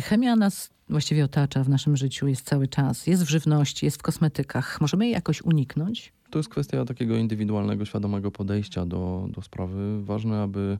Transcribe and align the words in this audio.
Chemia 0.00 0.36
nas 0.36 0.70
właściwie 0.88 1.24
otacza 1.24 1.64
w 1.64 1.68
naszym 1.68 1.96
życiu, 1.96 2.28
jest 2.28 2.46
cały 2.46 2.68
czas. 2.68 3.06
Jest 3.06 3.22
w 3.22 3.28
żywności, 3.28 3.86
jest 3.86 3.96
w 3.96 4.02
kosmetykach. 4.02 4.80
Możemy 4.80 5.04
jej 5.04 5.12
jakoś 5.12 5.42
uniknąć? 5.42 6.12
To 6.30 6.38
jest 6.38 6.48
kwestia 6.48 6.84
takiego 6.84 7.16
indywidualnego, 7.16 7.84
świadomego 7.84 8.30
podejścia 8.30 8.86
do, 8.86 9.28
do 9.30 9.42
sprawy. 9.42 10.04
Ważne, 10.04 10.42
aby 10.42 10.78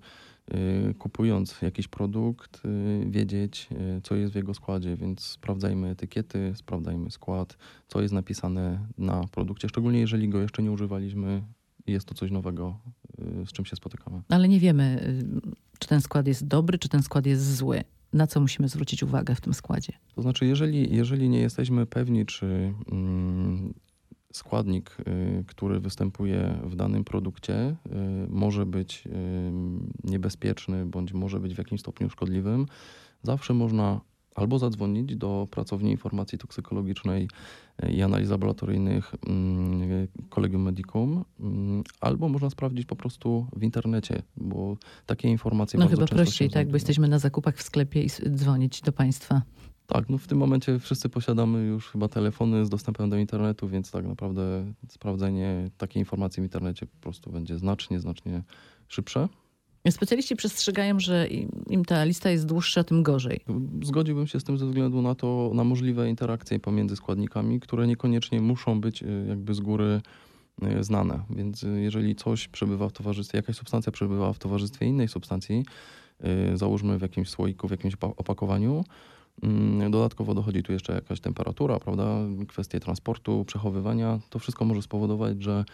y, 0.91 0.95
kupując 0.95 1.63
jakiś 1.63 1.89
produkt, 1.89 2.63
y, 2.65 3.11
wiedzieć, 3.11 3.69
y, 3.99 4.01
co 4.03 4.15
jest 4.15 4.33
w 4.33 4.37
jego 4.37 4.55
składzie, 4.55 4.97
więc 4.97 5.21
sprawdzajmy 5.21 5.89
etykiety, 5.89 6.53
sprawdzajmy 6.57 7.11
skład, 7.11 7.57
co 7.89 8.03
jest 8.03 8.15
napisane 8.15 8.87
na 8.99 9.25
produkcie, 9.33 9.69
szczególnie 9.69 10.01
jeżeli 10.01 10.29
go 10.29 10.41
jeszcze 10.41 10.63
nie 10.63 10.73
używaliśmy 10.73 11.43
i 11.87 11.93
jest 11.93 12.07
to 12.07 12.15
coś 12.15 12.31
nowego, 12.31 12.79
z 13.47 13.53
czym 13.53 13.65
się 13.65 13.77
spotykamy. 13.77 14.23
Ale 14.29 14.49
nie 14.49 14.61
wiemy, 14.61 15.15
czy 15.79 15.89
ten 15.89 16.01
skład 16.01 16.27
jest 16.27 16.47
dobry, 16.47 16.79
czy 16.79 16.89
ten 16.89 17.03
skład 17.03 17.27
jest 17.27 17.57
zły. 17.57 17.85
Na 18.13 18.27
co 18.27 18.41
musimy 18.41 18.69
zwrócić 18.69 19.03
uwagę 19.03 19.35
w 19.35 19.41
tym 19.41 19.55
składzie? 19.55 19.93
To 20.15 20.23
znaczy, 20.23 20.47
jeżeli, 20.47 20.97
jeżeli 20.97 21.29
nie 21.29 21.41
jesteśmy 21.41 21.87
pewni, 21.87 22.27
czy 22.27 22.75
mm, 22.93 23.75
składnik, 24.33 24.97
y, 25.01 25.45
który 25.47 25.81
występuje 25.81 26.59
w 26.65 26.77
danym 26.77 27.05
produkcie, 27.05 27.55
y, 27.67 27.77
może 28.29 28.67
być 28.67 29.07
y, 29.07 29.11
niebezpieczny 30.05 30.87
bądź 30.87 31.13
może 31.13 31.41
być 31.41 31.55
w 31.55 31.59
jakimś 31.59 31.81
stopniu 31.81 32.11
szkodliwym, 32.11 32.67
zawsze 33.23 33.55
można 33.55 34.01
albo 34.35 34.59
zadzwonić 34.59 35.17
do 35.17 35.49
pracowni 35.51 35.91
informacji 35.91 36.39
toksykologicznej 36.39 37.29
i 37.89 38.03
analiz 38.03 38.31
laboratoryjnych 38.31 39.15
mm, 39.27 40.09
Collegium 40.31 40.63
Medicum, 40.63 41.25
mm, 41.41 41.83
albo 42.01 42.29
można 42.29 42.51
sprawdzić 42.51 42.87
po 42.87 42.97
prostu 42.97 43.47
w 43.57 43.63
internecie, 43.63 44.23
bo 44.37 44.77
takie 45.07 45.29
informacje 45.29 45.81
No 45.81 45.89
chyba 45.89 46.07
prościej, 46.07 46.51
tak, 46.51 46.69
bo 46.69 46.77
jesteśmy 46.77 47.09
na 47.09 47.19
zakupach 47.19 47.57
w 47.57 47.63
sklepie 47.63 48.03
i 48.03 48.09
dzwonić 48.31 48.81
do 48.81 48.93
państwa. 48.93 49.43
Tak, 49.87 50.09
no 50.09 50.19
w 50.19 50.27
tym 50.27 50.39
momencie 50.39 50.79
wszyscy 50.79 51.09
posiadamy 51.09 51.63
już 51.63 51.89
chyba 51.89 52.09
telefony 52.09 52.67
z 52.67 52.69
dostępem 52.69 53.11
do 53.11 53.17
internetu, 53.17 53.69
więc 53.69 53.91
tak 53.91 54.07
naprawdę 54.07 54.73
sprawdzenie 54.89 55.71
takiej 55.79 56.01
informacji 56.01 56.41
w 56.41 56.45
internecie 56.45 56.87
po 56.87 56.99
prostu 57.01 57.31
będzie 57.31 57.59
znacznie, 57.59 58.01
znacznie 58.01 58.43
szybsze. 58.89 59.29
Specjaliści 59.91 60.37
przestrzegają, 60.37 61.01
że 61.01 61.29
im 61.71 61.85
ta 61.85 62.05
lista 62.05 62.31
jest 62.31 62.47
dłuższa, 62.47 62.85
tym 62.85 63.03
gorzej. 63.03 63.41
Zgodziłbym 63.83 64.27
się 64.27 64.41
z 64.41 64.45
tym 64.45 64.59
ze 64.59 64.67
względu 64.67 65.03
na 65.03 65.15
to, 65.15 65.51
na 65.55 65.65
możliwe 65.65 66.09
interakcje 66.09 66.59
pomiędzy 66.59 66.97
składnikami, 66.97 67.61
które 67.61 67.87
niekoniecznie 67.87 68.41
muszą 68.41 68.81
być 68.81 69.03
y, 69.03 69.25
jakby 69.29 69.55
z 69.55 69.61
góry 69.61 70.01
y, 70.63 70.85
znane. 70.85 71.23
Więc 71.31 71.63
y, 71.63 71.81
jeżeli 71.81 72.15
coś 72.15 72.49
przebywa 72.49 72.89
w 72.89 72.93
towarzystwie, 72.93 73.39
jakaś 73.39 73.57
substancja 73.57 73.93
przebywa 73.93 74.33
w 74.33 74.39
towarzystwie 74.39 74.87
innej 74.87 75.09
substancji, 75.09 75.65
załóżmy 76.55 76.99
w 76.99 77.03
jakimś 77.03 77.29
słoiku, 77.29 77.69
w 77.69 77.71
jakimś 77.71 77.95
opa- 77.97 78.13
opakowaniu, 78.17 78.85
mm, 79.43 79.91
dodatkowo 79.91 80.35
dochodzi 80.35 80.63
tu 80.63 80.73
jeszcze 80.73 80.95
jakaś 80.95 81.21
temperatura, 81.21 81.79
prawda, 81.81 82.19
kwestie 82.49 82.81
transportu, 82.81 83.45
przechowywania, 83.45 84.19
to 84.31 84.39
wszystko 84.39 84.65
może 84.65 84.83
spowodować, 84.83 85.43
że 85.43 85.65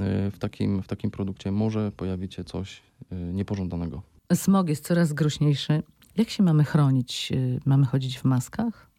w 0.00 0.36
takim, 0.38 0.82
w 0.82 0.86
takim 0.86 1.10
produkcie 1.10 1.52
może 1.52 1.92
pojawić 1.92 2.34
się 2.34 2.44
coś 2.44 2.82
y, 3.12 3.14
niepożądanego. 3.16 4.02
Smog 4.34 4.68
jest 4.68 4.86
coraz 4.86 5.12
groźniejszy. 5.12 5.82
Jak 6.16 6.30
się 6.30 6.42
mamy 6.42 6.64
chronić? 6.64 7.32
Y, 7.32 7.60
Mamy 7.66 7.86
chodzić 7.86 8.18
w 8.18 8.24
maskach? 8.24 8.90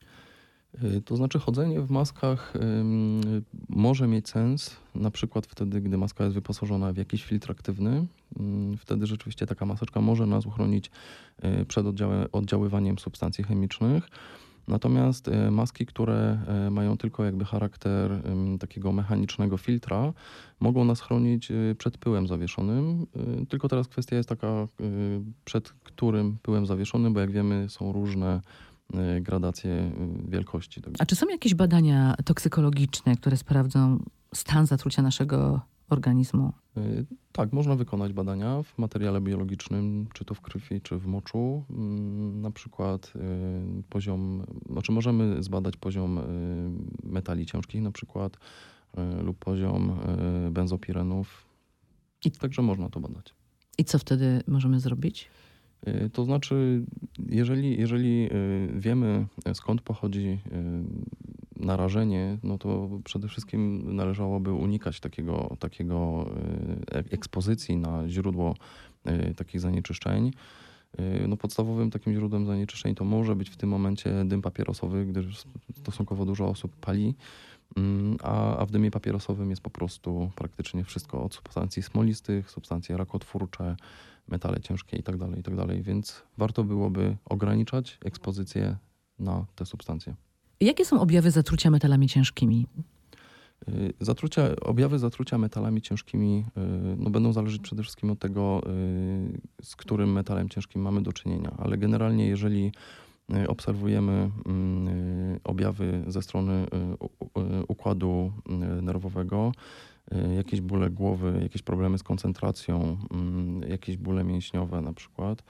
Y, 0.83 1.01
To 1.01 1.15
znaczy 1.15 1.39
chodzenie 1.39 1.81
w 1.81 1.89
maskach 1.91 2.53
może 3.69 4.07
mieć 4.07 4.29
sens, 4.29 4.75
na 4.95 5.11
przykład 5.11 5.45
wtedy, 5.47 5.81
gdy 5.81 5.97
maska 5.97 6.23
jest 6.23 6.33
wyposażona 6.35 6.93
w 6.93 6.97
jakiś 6.97 7.23
filtr 7.23 7.51
aktywny. 7.51 8.05
Wtedy 8.77 9.05
rzeczywiście 9.07 9.45
taka 9.45 9.65
maseczka 9.65 10.01
może 10.01 10.25
nas 10.25 10.45
uchronić 10.45 10.91
y, 11.61 11.65
przed 11.65 11.85
oddziaływaniem 12.31 12.99
substancji 12.99 13.43
chemicznych. 13.43 14.09
Natomiast 14.67 15.27
y, 15.27 15.51
maski, 15.51 15.85
które 15.85 16.37
y, 16.67 16.71
mają 16.71 16.97
tylko 16.97 17.25
jakby 17.25 17.45
charakter 17.45 18.21
takiego 18.59 18.91
mechanicznego 18.91 19.57
filtra, 19.57 20.13
mogą 20.59 20.85
nas 20.85 21.01
chronić 21.01 21.51
y, 21.51 21.75
przed 21.77 21.97
pyłem 21.97 22.27
zawieszonym. 22.27 23.07
Tylko 23.49 23.69
teraz 23.69 23.87
kwestia 23.87 24.15
jest 24.15 24.29
taka, 24.29 24.67
przed 25.45 25.69
którym 25.69 26.37
pyłem 26.41 26.65
zawieszonym, 26.65 27.13
bo 27.13 27.19
jak 27.19 27.31
wiemy 27.31 27.69
są 27.69 27.91
różne 27.91 28.41
gradacje 29.21 29.91
wielkości. 30.27 30.81
A 30.99 31.05
czy 31.05 31.15
są 31.15 31.27
jakieś 31.29 31.55
badania 31.55 32.15
toksykologiczne, 32.25 33.15
które 33.15 33.37
sprawdzą 33.37 33.99
stan 34.33 34.65
zatrucia 34.65 35.01
naszego 35.01 35.61
organizmu? 35.89 36.53
Y, 36.77 37.05
Tak, 37.31 37.53
można 37.53 37.75
wykonać 37.75 38.13
badania 38.13 38.63
w 38.63 38.77
materiale 38.77 39.21
biologicznym, 39.21 40.07
czy 40.13 40.25
to 40.25 40.33
w 40.33 40.41
krwi, 40.41 40.81
czy 40.81 40.97
w 40.97 41.07
moczu. 41.07 41.63
Mm, 41.69 42.41
Na 42.41 42.51
przykład 42.51 43.13
y, 43.15 43.83
poziom, 43.89 44.43
znaczy 44.69 44.91
możemy 44.91 45.43
zbadać 45.43 45.77
poziom 45.77 46.17
y, 46.17 46.21
metali 47.03 47.45
ciężkich 47.45 47.81
na 47.81 47.91
przykład 47.91 48.37
lub 49.23 49.37
poziom 49.37 49.91
benzopirenów. 50.51 51.45
I- 52.25 52.31
Także 52.31 52.61
można 52.61 52.89
to 52.89 52.99
badać. 52.99 53.33
I 53.77 53.83
co 53.83 53.99
wtedy 53.99 54.41
możemy 54.47 54.79
zrobić? 54.79 55.29
To 56.13 56.25
znaczy, 56.25 56.85
jeżeli, 57.29 57.79
jeżeli 57.79 58.29
wiemy 58.75 59.25
skąd 59.53 59.81
pochodzi 59.81 60.39
narażenie, 61.65 62.37
no 62.43 62.57
to 62.57 62.89
przede 63.03 63.27
wszystkim 63.27 63.95
należałoby 63.95 64.53
unikać 64.53 64.99
takiego, 64.99 65.55
takiego 65.59 66.29
ek- 66.91 67.13
ekspozycji 67.13 67.77
na 67.77 68.09
źródło 68.09 68.55
y, 69.07 69.33
takich 69.35 69.61
zanieczyszczeń. 69.61 70.31
Y, 70.99 71.27
No 71.27 71.37
podstawowym 71.37 71.91
takim 71.91 72.13
źródłem 72.13 72.45
zanieczyszczeń 72.45 72.95
to 72.95 73.05
może 73.05 73.35
być 73.35 73.49
w 73.49 73.57
tym 73.57 73.69
momencie 73.69 74.25
dym 74.25 74.41
papierosowy, 74.41 75.05
gdyż 75.05 75.43
stosunkowo 75.75 76.25
dużo 76.25 76.47
osób 76.47 76.75
pali, 76.75 77.15
Mm, 77.77 78.17
a, 78.23 78.57
a 78.57 78.65
w 78.65 78.71
dymie 78.71 78.91
papierosowym 78.91 79.49
jest 79.49 79.61
po 79.61 79.69
prostu 79.69 80.31
praktycznie 80.35 80.83
wszystko 80.83 81.23
od 81.23 81.33
substancji 81.33 81.83
smolistych, 81.83 82.51
substancje 82.51 82.97
rakotwórcze, 82.97 83.75
metale 84.27 84.61
ciężkie 84.61 84.97
itd., 84.97 85.29
itd., 85.37 85.81
więc 85.81 86.23
warto 86.37 86.63
byłoby 86.63 87.17
ograniczać 87.25 87.97
ekspozycję 88.05 88.75
na 89.19 89.45
te 89.55 89.65
substancje. 89.65 90.15
Jakie 90.61 90.85
są 90.85 91.01
objawy 91.01 91.31
zatrucia 91.31 91.69
metalami 91.69 92.07
ciężkimi? 92.07 92.67
Y, 93.69 93.93
Zatrucia, 93.99 94.55
objawy 94.61 94.99
zatrucia 94.99 95.37
metalami 95.37 95.81
ciężkimi 95.81 96.45
y, 96.57 96.61
no, 96.97 97.09
będą 97.09 97.33
zależeć 97.33 97.61
przede 97.61 97.83
wszystkim 97.83 98.11
od 98.11 98.19
tego, 98.19 98.61
y, 98.67 99.65
z 99.65 99.75
którym 99.75 100.11
metalem 100.11 100.49
ciężkim 100.49 100.81
mamy 100.81 101.01
do 101.01 101.13
czynienia, 101.13 101.51
ale 101.57 101.77
generalnie 101.77 102.27
jeżeli 102.27 102.71
obserwujemy 103.47 104.31
mm, 104.45 105.39
objawy 105.43 106.03
ze 106.07 106.21
strony 106.21 106.65
układu 107.67 108.31
nerwowego, 108.81 109.51
jakieś 110.35 110.61
bóle 110.61 110.89
głowy, 110.89 111.39
jakieś 111.43 111.61
problemy 111.61 111.97
z 111.97 112.03
koncentracją, 112.03 112.97
mm, 113.11 113.61
jakieś 113.69 113.97
bóle 113.97 114.23
mięśniowe 114.23 114.81
na 114.81 114.93
przykład, 114.93 115.43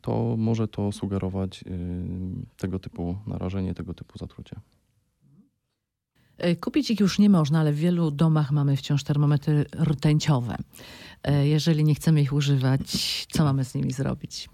to 0.00 0.34
może 0.38 0.68
to 0.68 0.92
sugerować 0.92 1.62
y, 1.62 1.66
tego 2.56 2.78
typu 2.78 3.16
narażenie, 3.26 3.74
tego 3.74 3.94
typu 3.94 4.18
zatrucie. 4.18 4.56
E, 6.38 6.56
Kupić 6.56 6.90
ich 6.90 7.00
już 7.00 7.18
nie 7.18 7.30
można, 7.30 7.60
ale 7.60 7.72
w 7.72 7.76
wielu 7.76 8.10
domach 8.10 8.52
mamy 8.52 8.76
wciąż 8.76 9.04
termometry 9.04 9.64
rtęciowe. 9.84 10.56
Jeżeli 11.42 11.84
nie 11.84 11.94
chcemy 11.94 12.22
ich 12.22 12.32
używać, 12.32 13.26
co 13.32 13.44
mamy 13.44 13.64
z 13.64 13.74
nimi 13.74 13.92
zrobić? 13.92 14.48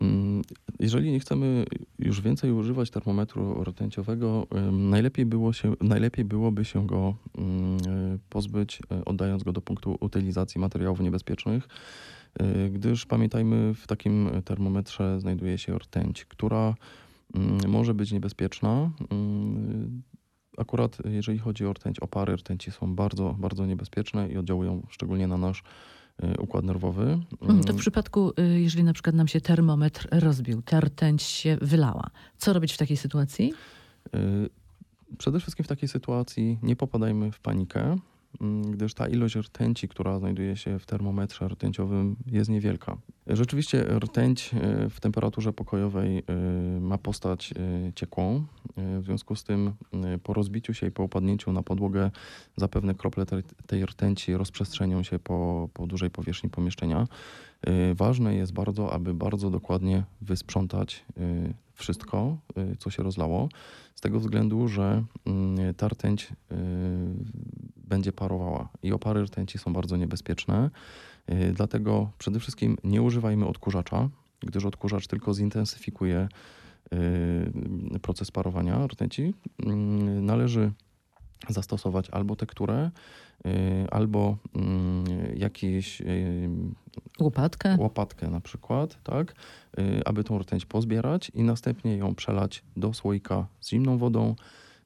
Mm, 0.00 0.42
Jeżeli 0.80 1.12
nie 1.12 1.20
chcemy 1.20 1.64
już 1.98 2.20
więcej 2.20 2.52
używać 2.52 2.90
termometru 2.90 3.64
rtęciowego, 3.64 4.46
najlepiej, 4.72 5.26
było 5.26 5.52
się, 5.52 5.74
najlepiej 5.80 6.24
byłoby 6.24 6.64
się 6.64 6.86
go 6.86 7.14
mm, 7.38 7.76
y, 8.14 8.18
pozbyć, 8.30 8.80
y, 9.00 9.04
oddając 9.04 9.42
go 9.42 9.52
do 9.52 9.60
punktu 9.60 9.96
utylizacji 10.00 10.60
materiałów 10.60 11.00
niebezpiecznych, 11.00 11.68
y, 12.42 12.70
gdyż 12.70 13.06
pamiętajmy, 13.06 13.74
w 13.74 13.86
takim 13.86 14.30
termometrze 14.44 15.20
znajduje 15.20 15.58
się 15.58 15.78
rtęć, 15.78 16.24
która 16.24 16.74
mm, 17.34 17.70
może 17.70 17.94
być 17.94 18.12
niebezpieczna. 18.12 18.90
Akurat 20.58 20.98
jeżeli 21.04 21.38
chodzi 21.38 21.66
o 21.66 21.72
rtęć, 21.72 22.00
opary 22.00 22.36
rtęci 22.36 22.70
są 22.70 22.94
bardzo, 22.94 23.36
bardzo 23.38 23.66
niebezpieczne 23.66 24.28
i 24.28 24.36
oddziałują 24.36 24.82
szczególnie 24.90 25.26
na 25.26 25.36
nasz 25.36 25.62
układ 26.38 26.64
nerwowy. 26.64 27.18
Mm, 27.42 27.64
To 27.64 27.72
w 27.72 27.76
przypadku, 27.76 28.32
y, 28.38 28.60
jeżeli 28.60 28.84
na 28.84 28.92
przykład 28.92 29.14
nam 29.14 29.28
się 29.28 29.40
termometr 29.40 30.08
rozbił, 30.12 30.62
ta 30.62 30.80
rtęć 30.80 31.22
się 31.22 31.58
wylała. 31.62 32.10
Co 32.38 32.52
robić 32.52 32.72
w 32.72 32.76
takiej 32.78 32.96
sytuacji? 32.96 33.52
Y, 34.14 34.48
Przede 35.18 35.40
wszystkim 35.40 35.64
w 35.64 35.68
takiej 35.68 35.88
sytuacji 35.88 36.58
nie 36.62 36.76
popadajmy 36.76 37.32
w 37.32 37.40
panikę, 37.40 37.96
mm, 38.40 38.62
gdyż 38.70 38.94
ta 38.94 39.08
ilość 39.08 39.36
rtęci, 39.36 39.88
która 39.88 40.18
znajduje 40.18 40.56
się 40.56 40.78
w 40.78 40.86
termometrze 40.86 41.48
rtęciowym 41.48 42.16
jest 42.26 42.50
niewielka. 42.50 42.96
Rzeczywiście 43.26 43.82
rtęć 43.98 44.50
y, 44.86 44.90
w 44.90 45.00
temperaturze 45.00 45.52
pokojowej 45.52 46.18
y, 46.18 46.80
ma 46.80 46.98
postać 46.98 47.52
y, 47.88 47.92
ciekłą. 47.94 48.44
W 49.00 49.04
związku 49.04 49.36
z 49.36 49.44
tym 49.44 49.72
y, 50.14 50.18
po 50.18 50.34
rozbiciu 50.34 50.74
się 50.74 50.86
i 50.86 50.90
po 50.90 51.02
upadnięciu 51.02 51.52
na 51.52 51.62
podłogę 51.62 52.10
zapewne 52.56 52.94
krople 52.94 53.26
tej, 53.66 53.86
rtęci 53.86 54.36
rozprzestrzenią 54.36 55.02
się 55.02 55.18
po, 55.18 55.68
po 55.74 55.86
dużej 55.86 56.10
powierzchni 56.10 56.50
pomieszczenia. 56.50 57.06
Y, 57.68 57.94
Ważne 57.94 58.34
jest 58.34 58.52
bardzo, 58.52 58.92
aby 58.92 59.14
bardzo 59.14 59.50
dokładnie 59.50 60.04
wysprzątać 60.20 61.04
y, 61.18 61.54
wszystko, 61.74 62.36
co 62.78 62.90
się 62.90 63.02
rozlało, 63.02 63.48
z 63.94 64.00
tego 64.00 64.20
względu, 64.20 64.68
że 64.68 65.04
mm, 65.26 65.74
ta 65.74 65.88
rtęć 65.88 66.32
będzie 67.76 68.12
parowała 68.12 68.68
i 68.82 68.92
opary 68.92 69.22
rtęci 69.22 69.58
są 69.58 69.72
bardzo 69.72 69.96
niebezpieczne. 69.96 70.70
Dlatego 71.52 72.10
przede 72.18 72.40
wszystkim 72.40 72.76
nie 72.84 73.02
używajmy 73.02 73.46
odkurzacza, 73.46 74.08
gdyż 74.40 74.64
odkurzacz 74.64 75.06
tylko 75.06 75.34
zintensyfikuje 75.34 76.28
proces 78.02 78.30
parowania 78.30 78.86
rtęci. 78.86 79.34
Mm, 79.66 80.26
Należy 80.26 80.72
zastosować 81.48 82.10
albo 82.10 82.36
tekturę, 82.36 82.90
y, 83.46 83.50
albo 83.90 84.36
mm, 84.54 85.04
jakieś 85.36 86.00
y, 86.00 86.50
Łopatkę? 87.20 87.76
łopatkę 87.78 88.30
na 88.30 88.40
przykład, 88.40 89.02
tak, 89.02 89.34
y, 89.78 90.02
aby 90.04 90.24
tą 90.24 90.38
rtęć 90.38 90.66
pozbierać 90.66 91.30
i 91.34 91.42
następnie 91.42 91.96
ją 91.96 92.14
przelać 92.14 92.64
do 92.76 92.94
słoika 92.94 93.46
z 93.60 93.70
zimną 93.70 93.98
wodą, 93.98 94.34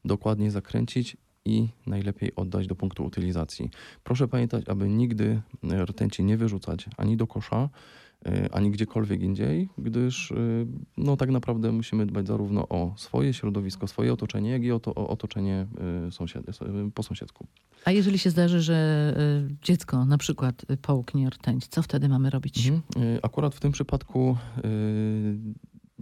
dokładnie 0.05 0.51
zakręcić 0.51 1.17
i 1.45 1.69
najlepiej 1.87 2.35
oddać 2.37 2.67
do 2.67 2.75
punktu 2.75 3.05
utylizacji. 3.05 3.71
Proszę 4.05 4.29
pamiętać, 4.29 4.69
aby 4.69 4.89
nigdy 4.89 5.41
y, 5.73 5.85
rtęci 5.85 6.25
nie 6.25 6.37
wyrzucać 6.37 6.87
ani 6.97 7.17
do 7.17 7.27
kosza, 7.27 7.65
y, 7.65 7.69
ani 8.53 8.71
gdziekolwiek 8.71 9.23
indziej, 9.23 9.69
gdyż 9.79 10.31
y, 10.31 10.67
no, 10.97 11.17
tak 11.17 11.31
naprawdę 11.31 11.73
musimy 11.73 12.07
dbać 12.07 12.27
zarówno 12.27 12.69
o 12.69 12.95
swoje 12.97 13.35
środowisko, 13.35 13.87
swoje 13.89 14.13
otoczenie, 14.13 14.51
jak 14.51 14.63
i 14.63 14.73
o, 14.73 14.81
to, 14.81 14.95
o 14.95 15.09
otoczenie 15.09 15.67
y, 16.09 16.13
sąsiad, 16.13 16.49
y, 16.49 16.53
po 16.95 17.03
sąsiedzku. 17.03 17.47
A 17.85 17.91
jeżeli 17.91 18.19
się 18.19 18.31
zdarzy, 18.31 18.61
że 18.61 19.15
y, 19.51 19.55
dziecko 19.63 20.05
na 20.05 20.19
przykład 20.19 20.71
y, 20.71 20.77
połknie 20.77 21.31
rtęć, 21.31 21.67
co 21.67 21.83
wtedy 21.83 22.09
mamy 22.09 22.31
robić? 22.31 22.69
Mhm. 22.69 23.05
Y, 23.17 23.19
Akurat 23.23 23.55
w 23.55 23.61
tym 23.61 23.73
przypadku 23.73 24.37
y, 24.65 25.39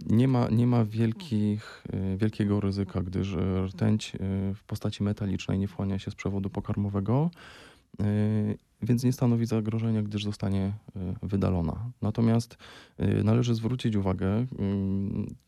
nie 0.09 0.27
ma, 0.27 0.49
nie 0.49 0.67
ma 0.67 0.85
wielkich, 0.85 1.83
y, 2.13 2.17
wielkiego 2.17 2.59
ryzyka, 2.59 3.01
gdyż 3.01 3.33
y, 3.33 3.37
rtęć 3.67 4.15
y, 4.15 4.19
w 4.55 4.63
postaci 4.63 5.03
metalicznej 5.03 5.59
nie 5.59 5.67
wchłania 5.67 5.99
się 5.99 6.11
z 6.11 6.15
przewodu 6.15 6.49
pokarmowego, 6.49 7.31
y, 8.01 8.57
więc 8.81 9.03
nie 9.03 9.13
stanowi 9.13 9.45
zagrożenia, 9.45 10.01
gdyż 10.01 10.23
zostanie 10.23 10.73
y, 10.95 10.99
wydalona. 11.23 11.91
Natomiast 12.01 12.57
y, 12.99 13.23
należy 13.23 13.55
zwrócić 13.55 13.95
uwagę, 13.95 14.41
y, 14.41 14.45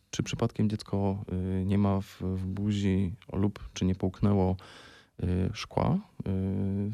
czy 0.09 0.23
przypadkiem 0.23 0.69
dziecko 0.69 1.25
y, 1.61 1.65
nie 1.65 1.77
ma 1.77 2.01
w, 2.01 2.21
w 2.21 2.45
buzi 2.45 3.15
lub 3.33 3.59
czy 3.73 3.85
nie 3.85 3.95
połknęło 3.95 4.55
szkła 5.53 5.99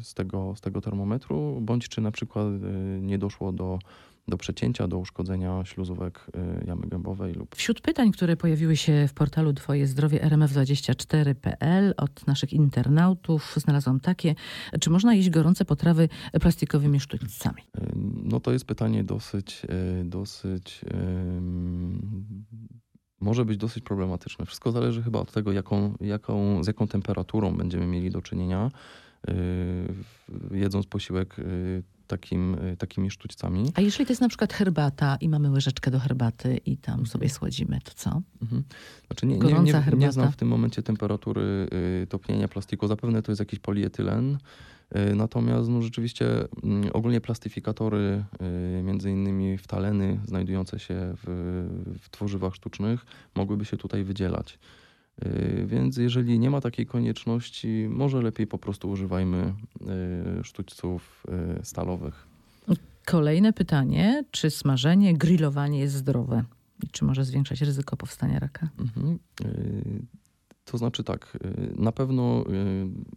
y, 0.00 0.04
z 0.04 0.14
tego, 0.14 0.54
z 0.56 0.60
tego 0.60 0.80
termometru, 0.80 1.58
bądź 1.60 1.88
czy 1.88 2.00
na 2.00 2.10
przykład 2.10 2.46
y, 2.46 3.00
nie 3.02 3.18
doszło 3.18 3.52
do, 3.52 3.78
do 4.28 4.36
przecięcia, 4.36 4.88
do 4.88 4.98
uszkodzenia 4.98 5.64
śluzówek 5.64 6.26
y, 6.62 6.66
jamy 6.66 6.86
gębowej 6.86 7.34
lub 7.34 7.56
Wśród 7.56 7.80
pytań, 7.80 8.12
które 8.12 8.36
pojawiły 8.36 8.76
się 8.76 9.08
w 9.08 9.12
portalu 9.12 9.52
Twoje 9.52 9.86
Zdrowie 9.86 10.20
rmf24.pl 10.20 11.94
od 11.96 12.26
naszych 12.26 12.52
internautów, 12.52 13.54
znalazłam 13.56 14.00
takie. 14.00 14.34
Czy 14.80 14.90
można 14.90 15.14
jeść 15.14 15.30
gorące 15.30 15.64
potrawy 15.64 16.08
plastikowymi 16.40 17.00
sztućcami? 17.00 17.62
Y, 17.78 17.92
No 18.24 18.40
to 18.40 18.52
jest 18.52 18.64
pytanie 18.64 19.04
dosyć, 19.04 19.62
y, 20.00 20.04
dosyć, 20.04 20.84
może 23.20 23.44
być 23.44 23.56
dosyć 23.56 23.84
problematyczne. 23.84 24.46
Wszystko 24.46 24.72
zależy 24.72 25.02
chyba 25.02 25.18
od 25.18 25.32
tego, 25.32 25.52
jaką, 25.52 25.94
jaką, 26.00 26.64
z 26.64 26.66
jaką 26.66 26.88
temperaturą 26.88 27.56
będziemy 27.56 27.86
mieli 27.86 28.10
do 28.10 28.22
czynienia, 28.22 28.66
y, 28.66 29.32
w- 30.28 30.50
jedząc 30.54 30.86
posiłek 30.86 31.38
y, 31.38 31.82
takim, 32.06 32.54
y, 32.54 32.76
takimi 32.76 33.10
sztućcami. 33.10 33.72
A 33.74 33.80
jeżeli 33.80 34.06
to 34.06 34.10
jest 34.12 34.20
na 34.20 34.28
przykład 34.28 34.52
herbata 34.52 35.16
i 35.20 35.28
mamy 35.28 35.50
łyżeczkę 35.50 35.90
do 35.90 35.98
herbaty 36.00 36.56
i 36.66 36.76
tam 36.76 37.06
sobie 37.06 37.28
słodzimy, 37.28 37.78
to 37.84 37.92
co? 37.94 38.20
Mhm. 38.42 38.62
Znaczy 39.06 39.26
nie, 39.26 39.38
nie, 39.38 39.52
nie, 39.60 39.82
nie 39.96 40.12
znam 40.12 40.32
w 40.32 40.36
tym 40.36 40.48
momencie 40.48 40.82
temperatury 40.82 41.68
y, 42.02 42.06
topnienia 42.06 42.48
plastiku. 42.48 42.86
Zapewne 42.88 43.22
to 43.22 43.32
jest 43.32 43.40
jakiś 43.40 43.58
polietylen. 43.58 44.38
Y, 44.96 45.14
Natomiast 45.14 45.68
no, 45.68 45.82
rzeczywiście 45.82 46.26
mm, 46.64 46.90
ogólnie 46.92 47.20
plastyfikatory, 47.20 48.24
y, 48.78 48.82
między 48.82 49.10
innymi 49.10 49.58
wtaleny 49.58 50.20
znajdujące 50.24 50.78
się 50.78 51.14
w, 51.16 51.24
w 52.00 52.10
tworzywach 52.10 52.54
sztucznych, 52.54 53.06
mogłyby 53.34 53.64
się 53.64 53.76
tutaj 53.76 54.04
wydzielać. 54.04 54.58
Y, 55.24 55.64
Więc 55.66 55.96
jeżeli 55.96 56.38
nie 56.38 56.50
ma 56.50 56.60
takiej 56.60 56.86
konieczności, 56.86 57.86
może 57.90 58.22
lepiej 58.22 58.46
po 58.46 58.58
prostu 58.58 58.90
używajmy 58.90 59.54
sztućców 60.42 61.26
stalowych. 61.62 62.26
Kolejne 63.06 63.52
pytanie, 63.52 64.24
czy 64.30 64.50
smażenie, 64.50 65.14
grillowanie 65.14 65.78
jest 65.78 65.94
zdrowe? 65.94 66.44
I 66.82 66.88
czy 66.88 67.04
może 67.04 67.24
zwiększać 67.24 67.60
ryzyko 67.60 67.96
powstania 67.96 68.38
raka? 68.38 68.68
Mhm. 68.78 69.18
To 70.70 70.78
znaczy 70.78 71.04
tak, 71.04 71.38
y, 71.44 71.74
na 71.82 71.92
pewno 71.92 72.44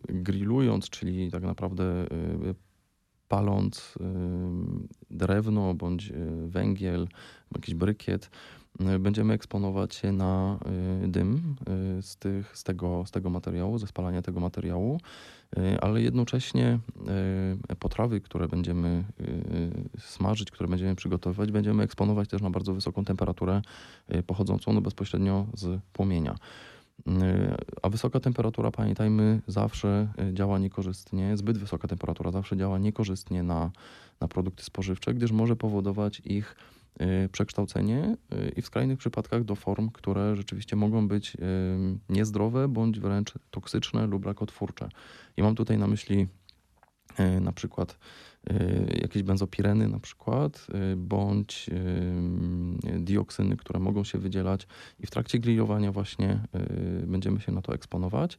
y, 0.09 0.23
grillując, 0.23 0.89
czyli 0.89 1.31
tak 1.31 1.43
naprawdę 1.43 1.83
y, 2.03 2.55
paląc 3.27 3.93
drewno 5.11 5.73
bądź 5.73 6.13
węgiel, 6.47 7.07
jakiś 7.55 7.75
brykiet, 7.75 8.29
będziemy 8.99 9.33
eksponować 9.33 9.95
się 9.95 10.11
na 10.11 10.59
dym 11.07 11.55
z, 12.01 12.17
tych, 12.17 12.57
z, 12.57 12.63
tego, 12.63 13.03
z 13.05 13.11
tego 13.11 13.29
materiału, 13.29 13.77
ze 13.77 13.87
spalania 13.87 14.21
tego 14.21 14.39
materiału, 14.39 14.99
ale 15.81 16.01
jednocześnie 16.01 16.79
potrawy, 17.79 18.21
które 18.21 18.47
będziemy 18.47 19.03
smażyć, 19.99 20.51
które 20.51 20.69
będziemy 20.69 20.95
przygotowywać, 20.95 21.51
będziemy 21.51 21.83
eksponować 21.83 22.29
też 22.29 22.41
na 22.41 22.49
bardzo 22.49 22.73
wysoką 22.73 23.05
temperaturę 23.05 23.61
pochodzącą 24.27 24.73
no 24.73 24.81
bezpośrednio 24.81 25.47
z 25.53 25.81
płomienia. 25.93 26.35
A 27.81 27.89
wysoka 27.89 28.19
temperatura, 28.19 28.71
pamiętajmy, 28.71 29.41
zawsze 29.47 30.13
y, 30.29 30.33
działa 30.33 30.59
niekorzystnie, 30.59 31.37
zbyt 31.37 31.57
wysoka 31.57 31.87
temperatura 31.87 32.31
zawsze 32.31 32.57
działa 32.57 32.79
niekorzystnie 32.79 33.43
na, 33.43 33.71
na 34.19 34.27
produkty 34.27 34.63
spożywcze, 34.63 35.13
gdyż 35.13 35.31
może 35.31 35.55
powodować 35.55 36.21
ich 36.25 36.55
y, 37.01 37.29
przekształcenie 37.31 38.17
y, 38.33 38.51
i 38.55 38.61
w 38.61 38.65
skrajnych 38.65 38.99
przypadkach 38.99 39.43
do 39.43 39.55
form, 39.55 39.89
które 39.89 40.35
rzeczywiście 40.35 40.75
mogą 40.75 41.07
być 41.07 41.37
niezdrowe 42.09 42.67
bądź 42.67 42.99
wręcz 42.99 43.33
toksyczne 43.51 44.07
lub 44.07 44.25
rakotwórcze. 44.25 44.89
I 45.37 45.43
mam 45.43 45.55
tutaj 45.55 45.77
na 45.77 45.87
myśli 45.87 46.27
na 47.41 47.51
przykład 47.51 47.97
jakieś 49.01 49.23
benzopireny 49.23 49.87
na 49.87 49.99
przykład, 49.99 50.67
bądź 50.97 51.69
dioksyny, 53.03 53.57
które 53.57 53.79
mogą 53.79 54.03
się 54.03 54.17
wydzielać 54.17 54.67
i 54.99 55.07
w 55.07 55.11
trakcie 55.11 55.39
grillowania 55.39 55.91
właśnie 55.91 56.39
y, 57.01 57.07
będziemy 57.07 57.41
się 57.41 57.51
na 57.51 57.61
to 57.61 57.73
eksponować. 57.73 58.37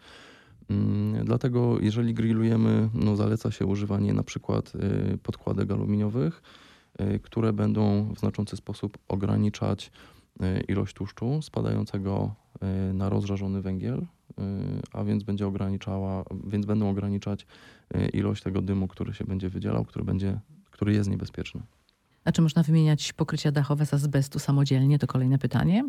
Mm, 0.70 1.24
Dlatego 1.24 1.80
jeżeli 1.80 2.14
grillujemy, 2.14 2.88
no 2.94 3.16
zaleca 3.16 3.50
się 3.50 3.66
używanie 3.66 4.12
na 4.12 4.22
przykład 4.22 4.72
y, 5.14 5.18
podkładek 5.18 5.70
aluminiowych, 5.70 6.42
y, 7.00 7.18
które 7.18 7.52
będą 7.52 8.12
w 8.14 8.18
znaczący 8.18 8.56
sposób 8.56 8.98
ograniczać 9.08 9.90
ilość 10.68 10.94
tłuszczu 10.94 11.42
spadającego 11.42 12.34
na 12.94 13.08
rozżarzony 13.08 13.62
węgiel, 13.62 14.06
a 14.92 15.04
więc 15.04 15.22
będzie 15.22 15.46
ograniczała, 15.46 16.24
więc 16.46 16.66
będą 16.66 16.90
ograniczać 16.90 17.46
ilość 18.12 18.42
tego 18.42 18.62
dymu, 18.62 18.88
który 18.88 19.14
się 19.14 19.24
będzie 19.24 19.48
wydzielał, 19.48 19.84
który 19.84 20.04
będzie, 20.04 20.40
który 20.70 20.92
jest 20.92 21.10
niebezpieczny. 21.10 21.62
A 22.24 22.32
czy 22.32 22.42
można 22.42 22.62
wymieniać 22.62 23.12
pokrycia 23.12 23.52
dachowe 23.52 23.86
z 23.86 23.94
azbestu 23.94 24.38
samodzielnie? 24.38 24.98
To 24.98 25.06
kolejne 25.06 25.38
pytanie. 25.38 25.84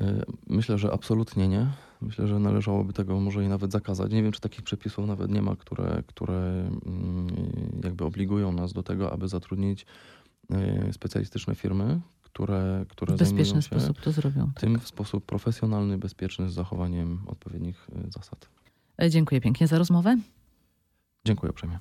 Y, 0.00 0.02
Myślę, 0.46 0.78
że 0.78 0.92
absolutnie 0.92 1.48
nie. 1.48 1.66
Myślę, 2.00 2.26
że 2.26 2.38
należałoby 2.38 2.92
tego 2.92 3.20
może 3.20 3.44
i 3.44 3.48
nawet 3.48 3.72
zakazać. 3.72 4.12
Nie 4.12 4.22
wiem, 4.22 4.32
czy 4.32 4.40
takich 4.40 4.62
przepisów 4.62 5.06
nawet 5.06 5.30
nie 5.30 5.42
ma, 5.42 5.56
które, 5.56 6.02
które 6.06 6.68
mm, 6.86 7.26
jakby 7.84 8.04
obligują 8.04 8.52
nas 8.52 8.72
do 8.72 8.82
tego, 8.82 9.12
aby 9.12 9.28
zatrudnić 9.28 9.86
y, 10.88 10.92
specjalistyczne 10.92 11.54
firmy, 11.54 12.00
które, 12.22 12.84
które 12.88 13.14
W 13.14 13.18
bezpieczny 13.18 13.62
sposób 13.62 14.00
to 14.00 14.12
zrobią. 14.12 14.50
tym 14.60 14.78
w 14.80 14.88
sposób 14.88 15.26
profesjonalny, 15.26 15.98
bezpieczny, 15.98 16.50
z 16.50 16.52
zachowaniem 16.54 17.20
odpowiednich 17.26 17.88
y, 18.06 18.10
zasad. 18.10 18.48
E, 19.02 19.10
Dziękuję 19.10 19.40
pięknie 19.40 19.66
za 19.66 19.78
rozmowę. 19.78 20.16
Dziękuję 21.26 21.50
uprzejmie. 21.50 21.78